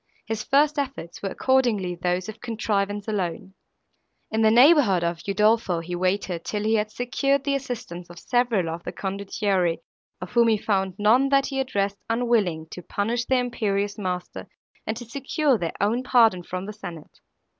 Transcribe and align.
His 0.25 0.41
first 0.43 0.79
efforts 0.79 1.21
were 1.21 1.29
accordingly 1.29 1.93
those 1.93 2.27
of 2.27 2.41
contrivance 2.41 3.07
alone. 3.07 3.53
In 4.31 4.41
the 4.41 4.49
neighbourhood 4.49 5.03
of 5.03 5.21
Udolpho, 5.27 5.79
he 5.81 5.95
waited, 5.95 6.43
till 6.43 6.63
he 6.63 6.73
had 6.73 6.89
secured 6.91 7.43
the 7.43 7.53
assistance 7.53 8.09
of 8.09 8.17
several 8.17 8.67
of 8.67 8.81
the 8.83 8.91
condottieri, 8.93 9.77
of 10.19 10.31
whom 10.31 10.47
he 10.47 10.57
found 10.57 10.95
none, 10.97 11.29
that 11.29 11.45
he 11.45 11.59
addressed, 11.59 11.99
unwilling 12.09 12.65
to 12.71 12.81
punish 12.81 13.25
their 13.25 13.41
imperious 13.41 13.99
master 13.99 14.47
and 14.87 14.97
to 14.97 15.05
secure 15.05 15.59
their 15.59 15.73
own 15.79 16.01
pardon 16.01 16.41
from 16.41 16.65
the 16.65 16.73
senate. 16.73 17.19